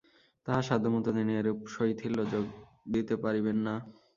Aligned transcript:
তাঁহার 0.47 0.65
সাধ্যমত 0.69 1.05
তিনি 1.17 1.31
এরূপ 1.39 1.59
শৈথিল্যে 1.73 2.25
যোগ 2.33 2.45
দিতে 2.93 3.15
পারিবেন 3.23 3.57
না। 3.67 3.75